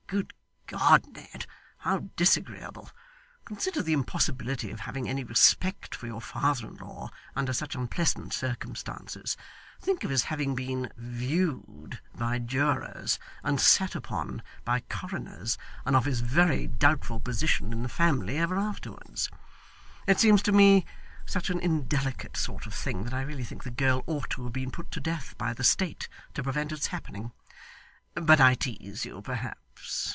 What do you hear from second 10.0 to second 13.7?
of his having been "viewed" by jurors, and